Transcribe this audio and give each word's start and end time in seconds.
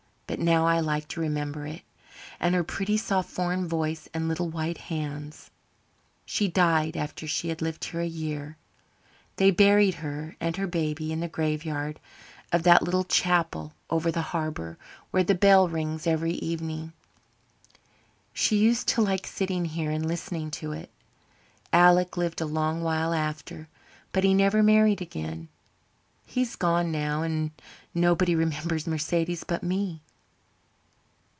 But 0.27 0.39
now 0.39 0.65
I 0.65 0.79
like 0.79 1.09
to 1.09 1.19
remember 1.19 1.67
it. 1.67 1.81
And 2.39 2.55
her 2.55 2.63
pretty 2.63 2.95
soft 2.95 3.29
foreign 3.29 3.67
voice 3.67 4.07
and 4.13 4.29
little 4.29 4.47
white 4.47 4.77
hands. 4.77 5.51
She 6.25 6.47
died 6.47 6.95
after 6.95 7.27
she 7.27 7.49
had 7.49 7.61
lived 7.61 7.83
here 7.83 7.99
a 7.99 8.07
year. 8.07 8.55
They 9.35 9.51
buried 9.51 9.95
her 9.95 10.37
and 10.39 10.55
her 10.55 10.67
baby 10.67 11.11
in 11.11 11.19
the 11.19 11.27
graveyard 11.27 11.99
of 12.53 12.63
that 12.63 12.81
little 12.81 13.03
chapel 13.03 13.73
over 13.89 14.09
the 14.09 14.21
harbour 14.31 14.77
where 15.11 15.25
the 15.25 15.35
bell 15.35 15.67
rings 15.67 16.07
every 16.07 16.35
evening. 16.35 16.93
She 18.31 18.55
used 18.55 18.87
to 18.87 19.01
like 19.01 19.27
sitting 19.27 19.65
here 19.65 19.91
and 19.91 20.05
listening 20.07 20.49
to 20.51 20.71
it. 20.71 20.89
Alec 21.73 22.15
lived 22.15 22.39
a 22.39 22.45
long 22.45 22.81
while 22.81 23.13
after, 23.13 23.67
but 24.13 24.23
he 24.23 24.33
never 24.33 24.63
married 24.63 25.01
again. 25.01 25.49
He's 26.25 26.55
gone 26.55 26.89
now, 26.89 27.21
and 27.21 27.51
nobody 27.93 28.33
remembers 28.33 28.87
Mercedes 28.87 29.43
but 29.43 29.61
me." 29.61 29.99